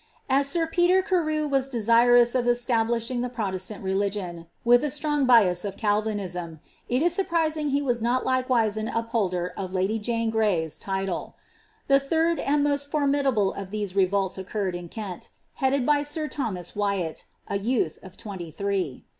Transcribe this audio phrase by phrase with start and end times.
[0.31, 5.63] As sir Peter Carew was desirous of establishii^ the Protestant religion, with a strong bias
[5.63, 10.79] of Calvinism, it is sniprisHig he was not likewise an upholder of lady Jane Gray^s
[10.81, 11.35] title.
[11.87, 15.29] The third and most formidable of these revolts occurred in Kent,
[15.61, 19.05] headed by m Thomas Wyati, a youth of twenty three.